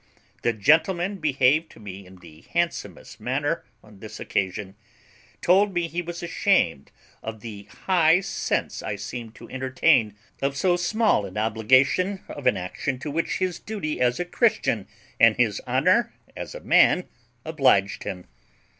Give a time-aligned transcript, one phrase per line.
[0.41, 4.73] The gentleman behaved to me in the handsomest manner on this occasion;
[5.43, 6.89] told me he was ashamed
[7.21, 12.57] of the high sense I seemed to entertain of so small an obligation of an
[12.57, 14.87] action to which his duty as a Christian
[15.19, 17.03] and his honour as a man
[17.45, 18.25] obliged him.